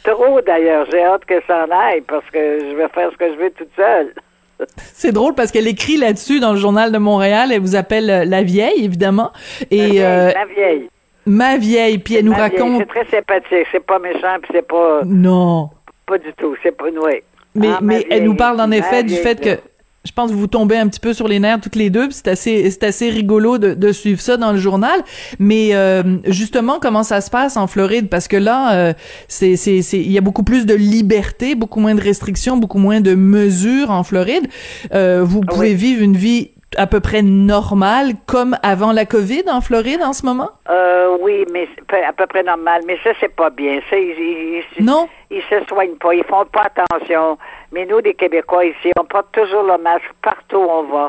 trop 0.05 0.41
d'ailleurs. 0.43 0.87
J'ai 0.91 1.03
hâte 1.03 1.25
que 1.25 1.43
ça 1.47 1.67
en 1.67 1.71
aille 1.71 2.03
parce 2.03 2.29
que 2.31 2.61
je 2.61 2.77
vais 2.77 2.89
faire 2.89 3.11
ce 3.11 3.17
que 3.17 3.33
je 3.33 3.39
veux 3.39 3.51
toute 3.51 3.75
seule. 3.75 4.15
C'est 4.77 5.13
drôle 5.13 5.35
parce 5.35 5.51
qu'elle 5.51 5.67
écrit 5.67 5.97
là-dessus 5.97 6.39
dans 6.39 6.53
le 6.53 6.59
journal 6.59 6.93
de 6.93 6.99
Montréal. 6.99 7.51
Elle 7.53 7.61
vous 7.61 7.75
appelle 7.75 8.11
euh, 8.11 8.25
la 8.25 8.43
vieille, 8.43 8.85
évidemment. 8.85 9.33
Et 9.71 10.05
euh, 10.05 10.31
ma 10.33 10.45
vieille. 10.45 10.89
Ma 11.27 11.57
vieille. 11.57 11.99
Puis 11.99 12.17
elle 12.17 12.27
nous 12.27 12.35
raconte. 12.35 12.79
C'est 12.79 12.87
très 12.87 13.07
sympathique. 13.07 13.67
C'est 13.73 13.85
pas 13.85 13.99
méchant, 13.99 14.37
puis 14.43 14.51
c'est 14.55 14.67
pas. 14.67 15.01
Non. 15.05 15.71
Pas 16.07 16.19
du 16.19 16.33
tout. 16.35 16.55
C'est 16.63 16.77
pas 16.77 16.85
ouais. 16.85 17.25
Mais 17.57 17.69
ah, 17.71 17.79
mais 17.83 18.07
elle 18.11 18.25
nous 18.25 18.35
parle 18.35 18.61
en 18.61 18.71
effet 18.71 19.05
du 19.05 19.15
fait 19.15 19.41
que 19.41 19.61
je 20.05 20.13
pense 20.13 20.31
que 20.31 20.37
vous 20.37 20.47
tombez 20.47 20.77
un 20.77 20.87
petit 20.89 21.01
peu 21.01 21.15
sur 21.15 21.29
les 21.29 21.39
nerfs 21.39 21.61
toutes 21.61 21.77
les 21.77 21.91
deux, 21.91 22.09
c'est 22.11 22.29
assez 22.29 22.71
c'est 22.71 22.85
assez 22.85 23.09
rigolo 23.09 23.59
de, 23.59 23.75
de, 23.75 23.93
suivre 23.93 24.21
ça 24.21 24.37
dans 24.37 24.53
le 24.53 24.59
journal. 24.59 25.03
Mais 25.39 25.71
euh, 25.75 26.19
justement, 26.27 26.79
comment 26.81 27.03
ça 27.03 27.21
se 27.21 27.31
passe 27.31 27.57
en 27.57 27.67
Floride? 27.67 28.09
Parce 28.09 28.29
que 28.29 28.37
là, 28.37 28.75
euh, 28.75 28.93
c'est 29.29 29.57
c'est 29.57 29.81
il 29.93 30.13
y 30.13 30.19
a 30.19 30.21
beaucoup 30.21 30.43
plus 30.43 30.67
de 30.67 30.75
liberté, 30.75 31.55
beaucoup 31.55 31.81
moins 31.81 31.95
de 31.95 32.03
restrictions, 32.03 32.57
beaucoup 32.57 32.79
moins 32.79 33.01
de 33.01 33.15
mesures 33.15 33.91
en 33.91 34.03
Floride. 34.05 34.47
Euh, 34.93 35.23
vous 35.25 35.41
pouvez 35.41 35.75
vivre 35.75 36.03
une 36.03 36.17
vie 36.17 36.51
à 36.77 36.87
peu 36.87 37.01
près 37.01 37.23
normal 37.23 38.13
comme 38.27 38.57
avant 38.63 38.93
la 38.93 39.05
COVID 39.05 39.45
en 39.51 39.61
Floride 39.61 40.03
en 40.03 40.13
ce 40.13 40.25
moment? 40.25 40.51
Euh, 40.69 41.17
oui, 41.21 41.45
mais 41.53 41.69
à 42.07 42.13
peu 42.13 42.27
près 42.27 42.43
normal. 42.43 42.83
Mais 42.87 42.99
ça, 43.03 43.11
c'est 43.21 43.35
pas 43.35 43.51
bien. 43.51 43.81
Ça, 43.91 43.97
ils, 43.97 44.63
non? 44.81 45.09
Ils 45.31 45.43
se 45.43 45.65
soignent 45.67 45.97
pas. 45.97 46.15
Ils 46.15 46.25
font 46.25 46.45
pas 46.47 46.71
attention. 46.75 47.39
Mais 47.73 47.87
nous, 47.87 47.99
les 47.99 48.15
Québécois 48.15 48.65
ici, 48.67 48.91
on 48.99 49.05
porte 49.05 49.33
toujours 49.33 49.63
le 49.63 49.79
masque 49.79 50.11
partout 50.23 50.59
où 50.59 50.71
on 50.71 50.83
va. 50.85 51.09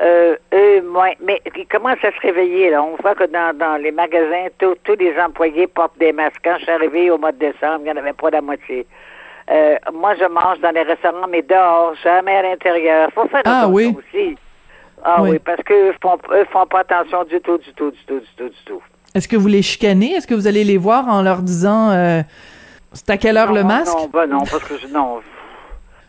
Euh, 0.00 0.36
eux, 0.54 0.82
moins. 0.82 1.12
Mais 1.20 1.40
ils 1.56 1.66
commencent 1.66 2.04
à 2.04 2.12
se 2.12 2.20
réveiller, 2.20 2.70
là? 2.70 2.82
On 2.82 2.96
voit 3.02 3.14
que 3.14 3.24
dans, 3.24 3.56
dans 3.56 3.76
les 3.76 3.90
magasins, 3.90 4.46
tous 4.58 4.94
les 4.98 5.14
employés 5.18 5.66
portent 5.66 5.98
des 5.98 6.12
masques. 6.12 6.40
Quand 6.44 6.56
je 6.58 6.64
suis 6.64 6.72
arrivée 6.72 7.10
au 7.10 7.18
mois 7.18 7.32
de 7.32 7.38
décembre, 7.38 7.80
il 7.80 7.84
n'y 7.84 7.90
en 7.92 7.96
avait 7.96 8.12
pas 8.12 8.30
la 8.30 8.40
moitié. 8.40 8.86
Euh, 9.50 9.76
moi, 9.94 10.14
je 10.14 10.24
mange 10.26 10.60
dans 10.60 10.70
les 10.70 10.82
restaurants, 10.82 11.26
mais 11.28 11.42
dehors, 11.42 11.94
jamais 12.02 12.36
à 12.36 12.42
l'intérieur. 12.42 13.10
faut 13.14 13.26
faire 13.28 13.42
ah, 13.46 13.66
oui. 13.68 13.94
aussi. 13.96 14.36
Ah 15.04 15.22
oui, 15.22 15.38
parce 15.38 15.62
qu'eux 15.62 15.94
font, 16.02 16.18
eux 16.32 16.44
font 16.52 16.66
pas 16.66 16.80
attention 16.80 17.24
du 17.24 17.40
tout, 17.40 17.58
du 17.58 17.72
tout, 17.74 17.90
du 17.90 18.04
tout, 18.06 18.20
du 18.20 18.26
tout, 18.36 18.48
du 18.48 18.64
tout. 18.64 18.82
Est-ce 19.14 19.28
que 19.28 19.36
vous 19.36 19.48
les 19.48 19.62
chicanez? 19.62 20.12
Est-ce 20.12 20.26
que 20.26 20.34
vous 20.34 20.46
allez 20.46 20.64
les 20.64 20.76
voir 20.76 21.08
en 21.08 21.22
leur 21.22 21.38
disant 21.38 21.90
euh, 21.90 22.20
c'est 22.92 23.10
à 23.10 23.16
quelle 23.16 23.36
heure 23.36 23.52
le 23.52 23.64
masque? 23.64 23.96
Non, 23.96 24.06
ben 24.12 24.26
non, 24.26 24.40
parce 24.40 24.64
que 24.64 24.76
je, 24.76 24.86
non. 24.88 25.20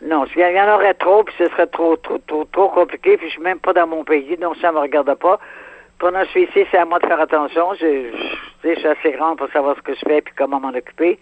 Non, 0.02 0.26
s'il 0.26 0.40
y 0.40 0.60
en 0.60 0.74
aurait 0.74 0.94
trop, 0.94 1.24
puis 1.24 1.34
ce 1.38 1.46
serait 1.48 1.66
trop, 1.66 1.96
trop, 1.96 2.18
trop, 2.26 2.44
trop 2.46 2.68
compliqué, 2.68 3.16
puis 3.16 3.26
je 3.28 3.32
suis 3.32 3.42
même 3.42 3.58
pas 3.58 3.72
dans 3.74 3.86
mon 3.86 4.02
pays, 4.02 4.36
donc 4.38 4.56
ça 4.60 4.72
me 4.72 4.78
regarde 4.78 5.14
pas. 5.14 5.38
Pendant 5.98 6.20
que 6.20 6.26
je 6.26 6.30
suis 6.30 6.42
ici, 6.44 6.64
c'est 6.70 6.78
à 6.78 6.86
moi 6.86 6.98
de 6.98 7.06
faire 7.06 7.20
attention. 7.20 7.74
Je, 7.74 8.10
je, 8.64 8.68
je 8.70 8.78
suis 8.78 8.88
assez 8.88 9.12
grande 9.12 9.36
pour 9.36 9.48
savoir 9.50 9.76
ce 9.76 9.82
que 9.82 9.94
je 9.94 10.00
fais 10.00 10.22
puis 10.22 10.32
comment 10.36 10.58
m'en 10.58 10.70
occuper. 10.70 11.18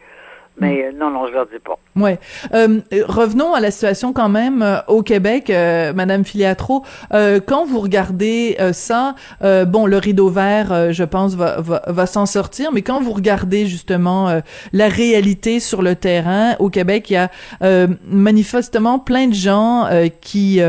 Mais 0.61 0.85
euh, 0.85 0.93
non, 0.99 1.11
non, 1.11 1.27
je 1.27 1.33
leur 1.33 1.47
dis 1.47 1.59
pas. 1.65 1.79
Ouais. 1.99 2.19
Euh, 2.55 2.81
revenons 3.07 3.55
à 3.55 3.61
la 3.61 3.71
situation 3.71 4.13
quand 4.13 4.29
même 4.29 4.63
euh, 4.63 4.79
au 4.87 5.03
Québec, 5.03 5.51
euh, 5.51 5.93
Madame 5.93 6.25
Filiatro. 6.25 6.85
Quand 7.11 7.65
vous 7.67 7.81
regardez 7.81 8.57
ça, 8.73 9.15
bon, 9.41 9.87
le 9.87 9.97
rideau 9.97 10.29
vert, 10.29 10.93
je 10.93 11.05
pense, 11.05 11.35
va, 11.35 11.61
va, 11.61 11.83
va 11.87 12.07
s'en 12.07 12.27
sortir. 12.27 12.73
Mais 12.73 12.83
quand 12.83 13.01
vous 13.01 13.13
regardez 13.13 13.67
justement 13.67 14.41
la 14.73 14.89
réalité 14.89 15.61
sur 15.61 15.83
le 15.83 15.95
terrain 15.95 16.55
au 16.59 16.71
Québec, 16.71 17.11
il 17.11 17.15
y 17.15 17.17
a 17.17 17.31
manifestement 18.07 18.99
plein 18.99 19.29
de 19.29 19.35
gens 19.35 19.89
qui 20.21 20.61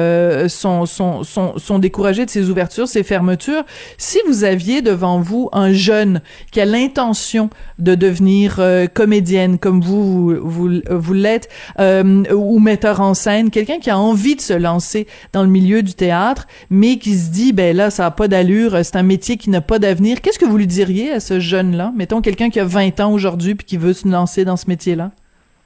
sont, 0.47 0.86
sont, 0.86 1.24
sont, 1.24 1.57
sont 1.57 1.80
découragés 1.80 2.25
de 2.25 2.30
ces 2.30 2.50
ouvertures, 2.50 2.88
ces 2.88 3.03
fermetures. 3.03 3.63
Si 3.97 4.19
vous 4.27 4.44
aviez 4.44 4.81
devant 4.81 5.19
vous 5.19 5.50
un 5.51 5.74
jeune 5.74 6.21
qui 6.51 6.62
a 6.62 6.65
l'intention 6.65 7.50
de 7.77 7.95
devenir 7.95 8.59
comédienne, 8.94 9.59
comme 9.59 9.78
vous, 9.83 10.35
vous, 10.41 10.69
vous 10.89 11.13
l'êtes, 11.13 11.49
euh, 11.79 12.23
ou 12.33 12.59
metteur 12.59 13.01
en 13.01 13.13
scène, 13.13 13.51
quelqu'un 13.51 13.79
qui 13.79 13.89
a 13.89 13.97
envie 13.97 14.35
de 14.35 14.41
se 14.41 14.53
lancer 14.53 15.07
dans 15.33 15.43
le 15.43 15.49
milieu 15.49 15.81
du 15.81 15.93
théâtre, 15.93 16.47
mais 16.69 16.97
qui 16.97 17.13
se 17.13 17.31
dit, 17.31 17.53
ben 17.53 17.75
là, 17.75 17.89
ça 17.89 18.05
a 18.05 18.11
pas 18.11 18.27
d'allure, 18.27 18.77
c'est 18.83 18.97
un 18.97 19.03
métier 19.03 19.37
qui 19.37 19.49
n'a 19.49 19.61
pas 19.61 19.79
d'avenir. 19.79 20.21
Qu'est-ce 20.21 20.39
que 20.39 20.45
vous 20.45 20.57
lui 20.57 20.67
diriez 20.67 21.11
à 21.11 21.19
ce 21.19 21.39
jeune-là? 21.39 21.91
Mettons 21.95 22.21
quelqu'un 22.21 22.49
qui 22.49 22.59
a 22.59 22.65
20 22.65 22.99
ans 22.99 23.11
aujourd'hui 23.11 23.55
puis 23.55 23.65
qui 23.65 23.77
veut 23.77 23.93
se 23.93 24.07
lancer 24.07 24.45
dans 24.45 24.57
ce 24.57 24.67
métier-là. 24.67 25.11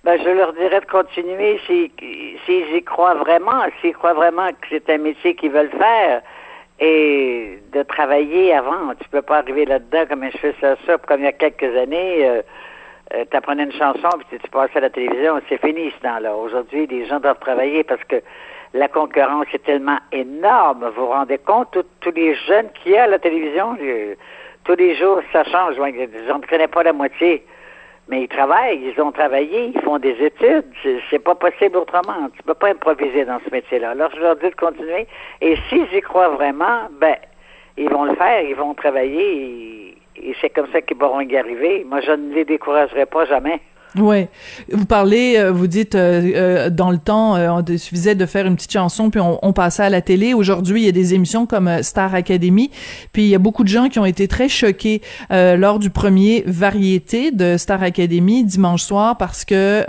Ben, 0.04 0.20
je 0.22 0.30
leur 0.30 0.52
dirais 0.54 0.82
de 0.82 0.86
continuer 0.86 1.60
s'ils 1.66 2.76
y 2.76 2.84
croient 2.84 3.16
vraiment, 3.16 3.64
s'ils 3.80 3.94
croient 3.94 4.14
vraiment 4.14 4.50
que 4.50 4.68
c'est 4.70 4.90
un 4.90 4.98
métier 4.98 5.34
qu'ils 5.34 5.52
veulent 5.52 5.72
faire 5.72 6.22
et 6.80 7.60
de 7.72 7.84
travailler 7.84 8.54
avant. 8.54 8.94
Tu 9.00 9.08
peux 9.10 9.22
pas 9.22 9.38
arriver 9.38 9.64
là-dedans 9.64 10.06
comme 10.10 10.26
je 10.30 10.38
fais 10.38 10.56
ça, 10.60 10.76
ça 10.86 10.98
comme 11.08 11.22
il 11.22 11.26
y 11.26 11.28
a 11.28 11.32
quelques 11.32 11.76
années. 11.78 12.28
Euh, 12.28 12.42
euh, 13.14 13.26
tu 13.30 13.38
apprenais 13.38 13.64
une 13.64 13.74
chanson 13.74 14.10
puis 14.30 14.40
tu 14.40 14.50
passais 14.50 14.78
à 14.78 14.82
la 14.82 14.90
télévision, 14.90 15.42
c'est 15.50 15.60
fini 15.60 15.92
ce 15.92 16.02
temps-là. 16.04 16.36
Aujourd'hui, 16.36 16.88
les 16.88 17.06
gens 17.06 17.20
doivent 17.20 17.40
travailler 17.40 17.84
parce 17.84 18.04
que 18.06 18.22
la 18.74 18.88
concurrence 18.88 19.46
est 19.54 19.64
tellement 19.64 20.00
énorme. 20.12 20.92
Vous 20.96 21.06
vous 21.06 21.12
rendez 21.12 21.38
compte, 21.38 21.78
tous 22.00 22.12
les 22.16 22.34
jeunes 22.36 22.70
qu'il 22.82 22.94
y 22.94 22.98
a 22.98 23.04
à 23.04 23.08
la 23.08 23.20
télévision, 23.20 23.78
tous 24.64 24.76
les 24.76 24.96
jours, 24.96 25.22
ça 25.32 25.44
change. 25.44 25.76
On 25.80 25.86
ne 25.86 26.48
connaît 26.48 26.68
pas 26.68 26.84
la 26.84 26.94
moitié. 26.94 27.46
Mais 28.10 28.24
ils 28.24 28.28
travaillent, 28.28 28.82
ils 28.84 29.00
ont 29.02 29.12
travaillé, 29.12 29.72
ils 29.74 29.82
font 29.82 29.98
des 29.98 30.16
études. 30.22 30.66
C'est 31.10 31.24
pas 31.24 31.36
possible 31.36 31.78
autrement. 31.78 32.30
Tu 32.36 32.44
peux 32.44 32.54
pas 32.54 32.70
improviser 32.70 33.24
dans 33.26 33.40
ce 33.46 33.50
métier-là. 33.50 33.92
Alors, 33.92 34.10
je 34.14 34.20
leur 34.20 34.36
dis 34.36 34.50
de 34.50 34.56
continuer. 34.56 35.08
Et 35.40 35.56
s'ils 35.70 35.94
y 35.94 36.02
croient 36.02 36.30
vraiment, 36.30 36.90
ben, 37.00 37.16
ils 37.78 37.90
vont 37.90 38.04
le 38.04 38.16
faire, 38.16 38.42
ils 38.42 38.56
vont 38.56 38.74
travailler 38.74 39.83
et 40.16 40.36
c'est 40.42 40.50
comme 40.50 40.68
ça 40.72 40.82
qu'ils 40.82 40.98
pourront 40.98 41.22
y 41.22 41.36
arriver. 41.38 41.86
Moi, 41.88 42.02
je 42.02 42.12
ne 42.12 42.34
les 42.34 42.46
découragerai 42.46 43.06
pas 43.06 43.26
jamais. 43.26 43.62
Oui. 43.96 44.28
Vous 44.72 44.86
parlez, 44.86 45.36
euh, 45.38 45.52
vous 45.52 45.68
dites, 45.68 45.94
euh, 45.94 46.32
euh, 46.36 46.70
dans 46.70 46.90
le 46.90 46.98
temps, 46.98 47.38
il 47.68 47.78
suffisait 47.78 48.16
de 48.16 48.26
faire 48.26 48.48
une 48.48 48.56
petite 48.56 48.72
chanson, 48.72 49.10
puis 49.10 49.22
on, 49.22 49.54
passait 49.54 49.84
à 49.84 49.90
la 49.90 50.02
télé. 50.02 50.34
Aujourd'hui, 50.34 50.82
il 50.82 50.86
y 50.86 50.90
a 50.90 50.92
des 50.92 51.14
émissions 51.14 51.46
comme 51.46 51.84
Star 51.84 52.16
Academy, 52.16 52.72
puis 53.12 53.24
il 53.24 53.28
y 53.28 53.36
a 53.36 53.40
beaucoup 53.40 53.64
de 53.64 53.68
gens 53.68 53.88
qui 53.88 54.00
ont 54.00 54.06
été 54.06 54.28
très 54.28 54.50
choqués 54.50 55.02
lors 55.30 55.78
du 55.78 55.92
premier 55.92 56.44
variété 56.48 57.32
de 57.32 57.58
Star 57.58 57.84
Academy 57.84 58.44
dimanche 58.44 58.82
soir 58.82 59.18
parce 59.18 59.46
que 59.46 59.84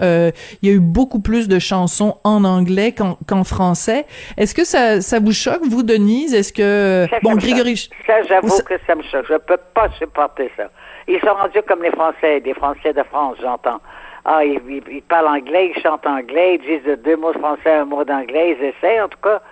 il 0.63 0.69
y 0.69 0.73
a 0.73 0.75
eu 0.75 0.81
beaucoup 0.81 1.21
plus 1.21 1.49
de 1.49 1.59
chansons 1.59 2.17
en 2.25 2.45
anglais 2.45 2.93
qu'en 2.93 3.45
français. 3.45 4.05
Est-ce 4.37 4.55
que 4.55 4.65
ça, 4.65 5.01
ça 5.01 5.19
vous 5.19 5.33
choque, 5.33 5.63
vous, 5.67 5.83
Denise? 5.83 6.35
Est-ce 6.35 6.53
que... 6.53 7.07
bon, 7.23 7.37
Grégory... 7.37 7.89
Ça, 8.07 8.23
j'avoue 8.29 8.59
que 8.65 8.75
ça 8.87 8.95
me 8.95 9.03
choque. 9.03 9.25
Je 9.29 9.37
peux 9.39 9.59
pas 9.73 9.89
supporter 9.99 10.51
ça. 10.57 10.65
Ils 11.07 11.21
sont 11.21 11.35
rendus 11.35 11.63
comme 11.69 11.83
les 11.83 11.91
Français, 11.91 12.41
des 12.41 12.55
Français 12.55 12.93
de 12.93 13.03
France, 13.03 13.37
j'entends. 13.41 13.81
Ah, 14.25 14.43
ils, 14.43 15.03
parlent 15.03 15.29
anglais, 15.29 15.73
ils 15.75 15.83
chantent 15.83 16.07
anglais, 16.07 16.59
ils 16.59 16.81
disent 16.81 16.99
deux 17.05 17.17
mots 17.17 17.33
de 17.33 17.39
français, 17.39 17.73
un 17.73 17.85
mot 17.85 18.05
d'anglais, 18.05 18.57
ils 18.59 18.65
essaient, 18.65 19.01
en 19.01 19.09
tout 19.09 19.19
cas. 19.23 19.43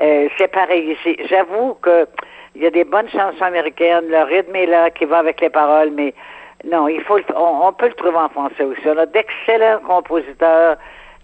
Euh, 0.00 0.28
c'est 0.38 0.48
pareil 0.48 0.92
ici. 0.92 1.16
J'avoue 1.28 1.74
que 1.82 2.06
il 2.54 2.62
y 2.62 2.66
a 2.66 2.70
des 2.70 2.84
bonnes 2.84 3.08
chansons 3.08 3.44
américaines, 3.44 4.06
le 4.08 4.22
rythme 4.22 4.56
est 4.56 4.66
là, 4.66 4.90
qui 4.90 5.04
va 5.04 5.18
avec 5.18 5.40
les 5.40 5.50
paroles, 5.50 5.90
mais 5.90 6.14
non, 6.64 6.88
il 6.88 7.02
faut, 7.02 7.18
on, 7.36 7.72
peut 7.72 7.88
le 7.88 7.94
trouver 7.94 8.16
en 8.16 8.28
français 8.28 8.64
aussi. 8.64 8.80
On 8.86 8.96
a 8.96 9.06
d'excellents 9.06 9.80
compositeurs 9.86 10.76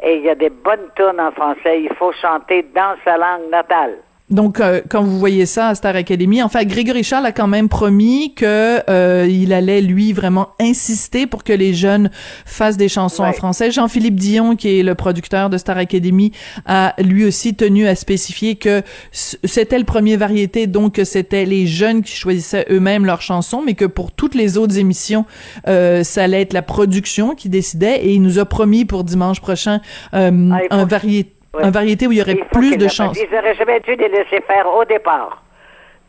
et 0.02 0.16
il 0.16 0.22
y 0.22 0.28
a 0.28 0.34
des 0.34 0.50
bonnes 0.50 0.90
tunes 0.96 1.20
en 1.20 1.30
français. 1.30 1.82
Il 1.82 1.94
faut 1.94 2.12
chanter 2.12 2.64
dans 2.74 2.96
sa 3.04 3.16
langue 3.16 3.48
natale. 3.50 3.96
Donc, 4.30 4.60
euh, 4.60 4.80
quand 4.88 5.02
vous 5.02 5.18
voyez 5.18 5.44
ça 5.44 5.68
à 5.68 5.74
Star 5.74 5.96
Academy, 5.96 6.42
enfin, 6.42 6.64
Grégory 6.64 7.02
Charles 7.02 7.26
a 7.26 7.32
quand 7.32 7.48
même 7.48 7.68
promis 7.68 8.32
que 8.34 8.80
euh, 8.88 9.26
il 9.28 9.52
allait 9.52 9.80
lui 9.80 10.12
vraiment 10.12 10.48
insister 10.60 11.26
pour 11.26 11.42
que 11.42 11.52
les 11.52 11.74
jeunes 11.74 12.10
fassent 12.46 12.76
des 12.76 12.88
chansons 12.88 13.24
en 13.24 13.32
français. 13.32 13.70
Jean-Philippe 13.70 14.14
Dion, 14.14 14.54
qui 14.54 14.78
est 14.78 14.82
le 14.82 14.94
producteur 14.94 15.50
de 15.50 15.58
Star 15.58 15.78
Academy, 15.78 16.32
a 16.64 16.94
lui 17.02 17.24
aussi 17.24 17.54
tenu 17.54 17.86
à 17.86 17.94
spécifier 17.94 18.54
que 18.54 18.82
c'était 19.12 19.78
le 19.78 19.84
premier 19.84 20.16
variété, 20.16 20.66
donc 20.66 20.94
que 20.94 21.04
c'était 21.04 21.44
les 21.44 21.66
jeunes 21.66 22.02
qui 22.02 22.14
choisissaient 22.14 22.66
eux-mêmes 22.70 23.04
leurs 23.04 23.22
chansons, 23.22 23.62
mais 23.64 23.74
que 23.74 23.84
pour 23.84 24.12
toutes 24.12 24.34
les 24.34 24.56
autres 24.56 24.78
émissions, 24.78 25.24
euh, 25.66 26.04
ça 26.04 26.22
allait 26.22 26.42
être 26.42 26.52
la 26.52 26.62
production 26.62 27.34
qui 27.34 27.48
décidait. 27.48 28.04
Et 28.04 28.14
il 28.14 28.22
nous 28.22 28.38
a 28.38 28.44
promis 28.44 28.84
pour 28.84 29.02
dimanche 29.02 29.40
prochain 29.40 29.80
euh, 30.14 30.50
ah, 30.52 30.60
un 30.70 30.84
variété 30.84 31.32
un 31.58 31.70
variété 31.70 32.06
où 32.06 32.12
il 32.12 32.18
y 32.18 32.22
aurait 32.22 32.36
plus 32.52 32.76
de 32.76 32.88
chances. 32.88 33.18
Ils 33.20 33.34
n'auraient 33.34 33.54
jamais 33.54 33.80
dû 33.80 33.94
les 33.96 34.08
laisser 34.08 34.40
faire 34.46 34.66
au 34.72 34.84
départ. 34.84 35.42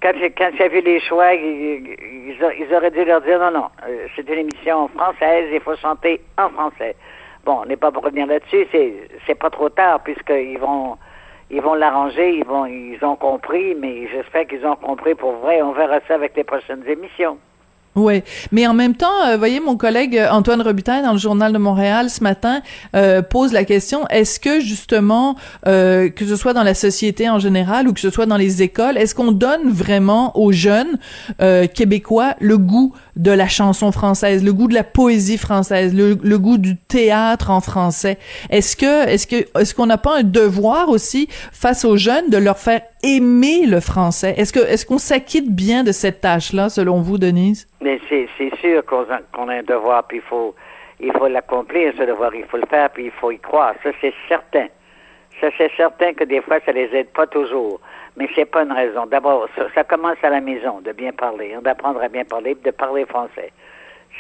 Quand, 0.02 0.14
quand 0.38 0.50
j'ai 0.58 0.70
vu 0.70 0.82
les 0.82 1.00
choix, 1.00 1.34
ils, 1.34 2.36
auraient 2.76 2.92
dû 2.92 3.06
leur 3.06 3.22
dire 3.22 3.40
non, 3.40 3.52
non, 3.52 3.68
euh, 3.88 4.08
c'est 4.16 4.28
une 4.28 4.40
émission 4.40 4.88
française, 4.90 5.50
il 5.54 5.60
faut 5.62 5.76
chanter 5.76 6.22
en 6.38 6.50
français. 6.50 6.96
Bon, 7.46 7.60
on 7.62 7.66
n'est 7.66 7.78
pas 7.78 7.92
pour 7.92 8.04
revenir 8.04 8.28
là-dessus, 8.28 8.68
c'est, 8.72 8.94
c'est 9.28 9.36
pas 9.36 9.50
trop 9.50 9.70
tard 9.70 10.02
puisqu'ils 10.04 10.58
vont 10.58 10.98
ils 11.52 11.62
vont 11.62 11.74
l'arranger, 11.74 12.36
ils 12.38 12.46
vont 12.46 12.66
ils 12.66 12.98
ont 13.04 13.16
compris, 13.16 13.76
mais 13.76 14.08
j'espère 14.08 14.48
qu'ils 14.48 14.66
ont 14.66 14.76
compris 14.76 15.16
pour 15.16 15.34
vrai. 15.34 15.62
On 15.62 15.74
verra 15.74 16.00
ça 16.08 16.16
avec 16.16 16.36
les 16.36 16.44
prochaines 16.44 16.84
émissions. 16.88 17.38
Oui, 17.96 18.24
mais 18.54 18.66
en 18.68 18.74
même 18.74 18.96
temps, 18.96 19.26
euh, 19.28 19.36
voyez, 19.36 19.60
mon 19.60 19.76
collègue 19.76 20.18
euh, 20.18 20.30
Antoine 20.32 20.62
Robitaille 20.62 21.04
dans 21.04 21.12
le 21.12 21.18
journal 21.18 21.52
de 21.52 21.58
Montréal 21.58 22.10
ce 22.10 22.24
matin 22.24 22.62
euh, 22.96 23.22
pose 23.22 23.52
la 23.52 23.66
question 23.66 24.08
est-ce 24.08 24.40
que 24.40 24.62
justement, 24.62 25.36
euh, 25.68 26.10
que 26.10 26.26
ce 26.26 26.38
soit 26.38 26.54
dans 26.54 26.64
la 26.64 26.74
société 26.74 27.30
en 27.30 27.38
général 27.38 27.90
ou 27.90 27.94
que 27.94 28.00
ce 28.00 28.10
soit 28.10 28.26
dans 28.26 28.38
les 28.38 28.62
écoles, 28.62 28.98
est-ce 28.98 29.14
qu'on 29.14 29.34
donne 29.34 29.70
vraiment 29.70 30.38
aux 30.38 30.54
jeunes 30.54 31.00
québécois 31.74 32.36
le 32.40 32.58
goût 32.58 32.94
de 33.16 33.32
la 33.32 33.48
chanson 33.48 33.92
française, 33.92 34.44
le 34.44 34.54
goût 34.54 34.68
de 34.68 34.74
la 34.74 34.84
poésie 34.84 35.38
française, 35.38 35.96
le, 35.96 36.38
goût 36.38 36.58
du 36.58 36.78
théâtre 36.78 37.52
en 37.52 37.62
français 37.62 38.18
Est-ce 38.50 38.76
que, 38.76 39.08
est-ce 39.08 39.28
que, 39.28 39.60
est-ce 39.60 39.76
qu'on 39.76 39.86
n'a 39.86 39.98
pas 39.98 40.20
un 40.20 40.24
devoir 40.24 40.90
aussi 40.90 41.28
face 41.30 41.86
aux 41.86 41.98
jeunes 41.98 42.30
de 42.30 42.38
leur 42.38 42.58
faire 42.58 42.82
aimer 43.04 43.66
le 43.66 43.80
français? 43.80 44.34
Est-ce 44.38 44.54
que, 44.54 44.60
est-ce 44.60 44.86
qu'on 44.86 44.98
s'acquitte 44.98 45.54
bien 45.54 45.84
de 45.84 45.92
cette 45.92 46.22
tâche-là, 46.22 46.70
selon 46.70 47.02
vous, 47.02 47.18
Denise? 47.18 47.68
Mais 47.82 48.00
c'est, 48.10 48.28
sûr 48.62 48.84
qu'on 48.86 49.50
a, 49.50 49.54
un 49.54 49.64
devoir, 49.64 50.06
puis 50.08 50.18
il 50.18 50.24
faut, 50.24 50.56
il 51.00 51.12
faut 51.14 51.28
l'accomplir, 51.28 51.94
ce 51.98 52.04
devoir, 52.04 52.34
il 52.36 52.46
faut 52.46 52.58
le 52.58 52.68
faire, 52.68 52.90
puis 52.92 53.06
il 53.06 53.12
faut 53.12 53.32
y 53.32 53.40
croire. 53.40 53.74
Ça, 53.84 53.90
c'est 54.02 54.14
certain. 54.28 54.68
Ça, 55.40 55.48
c'est 55.58 55.72
certain 55.76 56.14
que 56.14 56.24
des 56.24 56.42
fois, 56.42 56.60
ça 56.66 56.72
les 56.72 56.90
aide 56.94 57.10
pas 57.10 57.26
toujours. 57.26 57.80
Mais 58.18 58.28
c'est 58.36 58.46
pas 58.46 58.64
une 58.64 58.72
raison. 58.72 59.06
D'abord, 59.06 59.48
ça, 59.74 59.84
commence 59.84 60.18
à 60.24 60.30
la 60.30 60.42
maison, 60.42 60.82
de 60.82 60.92
bien 60.92 61.12
parler, 61.14 61.54
hein, 61.54 61.62
d'apprendre 61.62 62.02
à 62.02 62.10
bien 62.10 62.26
parler, 62.26 62.56
de 62.56 62.72
parler 62.72 63.06
français. 63.06 63.52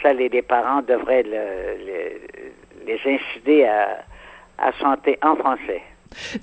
Ça, 0.02 0.14
les, 0.14 0.42
parents 0.42 0.82
devraient 0.82 1.24
les 1.24 3.00
inciter 3.06 3.68
à 3.68 4.72
chanter 4.80 5.18
en 5.22 5.36
français. 5.36 5.82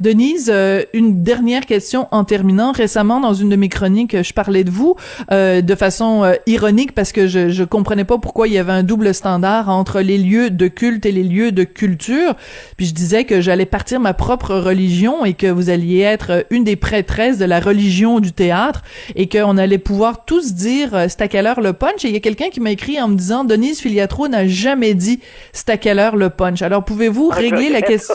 Denise, 0.01 0.51
euh, 0.53 0.83
une 0.93 1.23
dernière 1.23 1.67
question 1.67 2.09
en 2.11 2.25
terminant. 2.25 2.73
Récemment, 2.73 3.21
dans 3.21 3.35
une 3.35 3.49
de 3.49 3.57
mes 3.57 3.69
chroniques, 3.69 4.23
je 4.23 4.33
parlais 4.33 4.65
de 4.65 4.71
vous 4.71 4.97
euh, 5.33 5.61
de 5.61 5.75
façon 5.75 6.25
euh, 6.25 6.35
ironique 6.47 6.93
parce 6.93 7.13
que 7.13 7.27
je, 7.27 7.49
je 7.49 7.65
comprenais 7.65 8.05
pas 8.05 8.19
pourquoi 8.19 8.49
il 8.49 8.55
y 8.55 8.59
avait 8.59 8.73
un 8.73 8.83
double 8.83 9.15
standard 9.15 9.69
entre 9.69 10.01
les 10.01 10.19
lieux 10.19 10.51
de 10.51 10.69
culte 10.69 11.07
et 11.07 11.13
les 11.13 11.23
lieux 11.23 11.53
de 11.53 11.65
culture. 11.65 12.35
Puis 12.77 12.87
je 12.87 12.95
disais 12.95 13.25
que 13.25 13.41
j'allais 13.41 13.67
partir 13.67 14.01
ma 14.01 14.15
propre 14.15 14.55
religion 14.55 15.25
et 15.25 15.35
que 15.35 15.47
vous 15.47 15.71
alliez 15.71 16.01
être 16.01 16.47
une 16.51 16.65
des 16.65 16.77
prêtresses 16.77 17.39
de 17.39 17.45
la 17.45 17.61
religion 17.61 18.21
du 18.21 18.33
théâtre 18.33 18.83
et 19.17 19.29
qu'on 19.29 19.59
allait 19.59 19.79
pouvoir 19.79 20.25
tous 20.25 20.55
dire 20.55 20.91
c'est 21.09 21.21
à 21.21 21.29
quelle 21.29 21.47
heure 21.47 21.61
le 21.61 21.73
punch? 21.73 22.05
Et 22.05 22.09
il 22.09 22.15
y 22.15 22.17
a 22.17 22.21
quelqu'un 22.21 22.51
qui 22.51 22.61
m'a 22.61 22.71
écrit 22.71 23.01
en 23.01 23.09
me 23.09 23.17
disant 23.17 23.45
Denise 23.45 23.81
Filiatro 23.81 24.29
n'a 24.29 24.47
jamais 24.47 24.95
dit 24.95 25.21
c'est 25.53 25.71
à 25.71 25.77
quelle 25.77 25.99
heure 25.99 26.17
le 26.17 26.31
punch? 26.31 26.63
Alors 26.63 26.85
pouvez-vous 26.85 27.29
régler 27.29 27.71
la 27.71 27.83
question? 27.83 28.15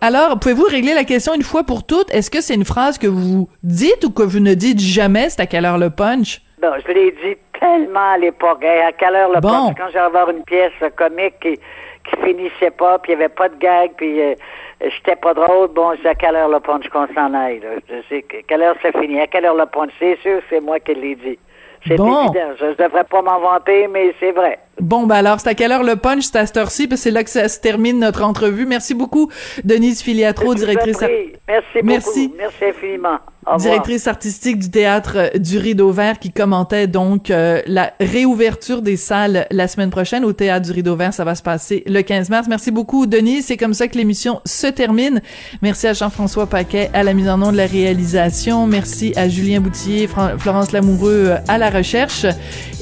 Alors 0.00 0.38
pouvez-vous 0.44 0.66
régler 0.68 0.92
la 0.92 1.04
question 1.04 1.32
une 1.32 1.42
fois 1.42 1.62
pour 1.64 1.86
toutes? 1.86 2.12
Est-ce 2.12 2.30
que 2.30 2.42
c'est 2.42 2.54
une 2.54 2.66
phrase 2.66 2.98
que 2.98 3.06
vous 3.06 3.48
dites 3.62 4.04
ou 4.04 4.10
que 4.10 4.22
vous 4.22 4.40
ne 4.40 4.52
dites 4.52 4.78
jamais? 4.78 5.30
C'est 5.30 5.40
à 5.40 5.46
quelle 5.46 5.64
heure 5.64 5.78
le 5.78 5.88
punch? 5.88 6.42
Non, 6.62 6.72
je 6.86 6.92
l'ai 6.92 7.12
dit 7.12 7.38
tellement 7.58 8.12
à 8.12 8.18
l'époque. 8.18 8.62
à 8.62 8.92
quelle 8.92 9.14
heure 9.14 9.30
le 9.30 9.40
punch? 9.40 9.74
Quand 9.78 9.88
j'allais 9.90 10.10
voir 10.10 10.28
une 10.28 10.44
pièce 10.44 10.72
comique 10.96 11.40
qui, 11.40 11.56
qui 11.56 12.16
finissait 12.22 12.72
pas, 12.72 12.98
puis 12.98 13.12
il 13.12 13.16
n'y 13.16 13.24
avait 13.24 13.32
pas 13.32 13.48
de 13.48 13.56
gag, 13.56 13.92
puis 13.96 14.20
euh, 14.20 14.34
j'étais 14.82 15.16
pas 15.16 15.32
drôle, 15.32 15.68
bon, 15.68 15.92
c'est 16.02 16.10
à 16.10 16.14
quelle 16.14 16.36
heure 16.36 16.50
le 16.50 16.60
punch 16.60 16.86
qu'on 16.90 17.06
s'en 17.14 17.32
aille. 17.32 17.60
Là? 17.60 17.80
Je 17.88 18.02
sais 18.10 18.20
que, 18.20 18.36
quelle 18.46 18.62
heure 18.62 18.76
ça 18.82 18.92
finit, 18.92 19.22
à 19.22 19.26
quelle 19.26 19.46
heure 19.46 19.56
le 19.56 19.64
punch? 19.64 19.92
C'est 19.98 20.18
sûr, 20.20 20.42
c'est 20.50 20.60
moi 20.60 20.78
qui 20.78 20.92
l'ai 20.92 21.14
dit. 21.14 21.38
C'est 21.86 21.96
bon. 21.96 22.24
évident. 22.24 22.52
Je 22.60 22.66
ne 22.66 22.74
devrais 22.74 23.04
pas 23.04 23.22
m'en 23.22 23.40
vanter, 23.40 23.88
mais 23.88 24.14
c'est 24.20 24.32
vrai. 24.32 24.58
Bon, 24.80 25.06
ben 25.06 25.16
alors, 25.16 25.40
c'est 25.40 25.48
à 25.48 25.54
quelle 25.54 25.72
heure 25.72 25.84
le 25.84 25.96
punch? 25.96 26.24
C'est 26.24 26.38
à 26.38 26.46
cette 26.46 26.56
heure-ci, 26.56 26.88
parce 26.88 27.00
que 27.00 27.04
c'est 27.04 27.10
là 27.10 27.24
que 27.24 27.30
ça 27.30 27.48
se 27.48 27.60
termine 27.60 27.98
notre 27.98 28.22
entrevue. 28.22 28.66
Merci 28.66 28.94
beaucoup, 28.94 29.30
Denise 29.62 30.02
Filiatro, 30.02 30.54
directrice... 30.54 31.00
Merci 31.00 31.74
beaucoup. 31.74 31.86
Merci. 31.86 32.32
Merci 32.36 32.64
infiniment. 32.64 33.18
Directrice 33.58 34.06
artistique 34.06 34.58
du 34.58 34.70
théâtre 34.70 35.38
du 35.38 35.58
Rideau 35.58 35.90
Vert 35.90 36.18
qui 36.18 36.32
commentait 36.32 36.86
donc 36.86 37.30
euh, 37.30 37.60
la 37.66 37.92
réouverture 38.00 38.82
des 38.82 38.96
salles 38.96 39.46
la 39.50 39.68
semaine 39.68 39.90
prochaine 39.90 40.24
au 40.24 40.32
théâtre 40.32 40.66
du 40.66 40.72
Rideau 40.72 40.96
Vert. 40.96 41.12
Ça 41.12 41.24
va 41.24 41.34
se 41.34 41.42
passer 41.42 41.82
le 41.86 42.02
15 42.02 42.30
mars. 42.30 42.48
Merci 42.48 42.70
beaucoup, 42.70 43.06
Denise. 43.06 43.46
C'est 43.46 43.56
comme 43.56 43.74
ça 43.74 43.88
que 43.88 43.96
l'émission 43.98 44.40
se 44.44 44.66
termine. 44.66 45.20
Merci 45.62 45.86
à 45.86 45.92
Jean-François 45.92 46.46
Paquet 46.46 46.90
à 46.94 47.02
la 47.02 47.12
mise 47.12 47.28
en 47.28 47.38
nom 47.38 47.52
de 47.52 47.56
la 47.56 47.66
réalisation. 47.66 48.66
Merci 48.66 49.12
à 49.16 49.28
Julien 49.28 49.60
Boutier, 49.60 50.08
Florence 50.38 50.72
Lamoureux 50.72 51.26
euh, 51.28 51.36
à 51.48 51.58
la 51.58 51.70
recherche. 51.70 52.26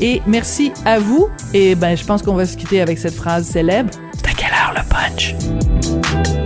Et 0.00 0.22
merci 0.26 0.72
à 0.84 0.98
vous. 0.98 1.28
Et 1.54 1.74
ben, 1.74 1.96
je 1.96 2.04
pense 2.04 2.22
qu'on 2.22 2.34
va 2.34 2.46
se 2.46 2.56
quitter 2.56 2.80
avec 2.80 2.98
cette 2.98 3.14
phrase 3.14 3.46
célèbre. 3.46 3.90
C'est 4.14 4.28
à 4.28 4.34
quelle 4.34 4.52
heure 4.52 4.74
le 4.76 4.88
punch? 4.88 6.41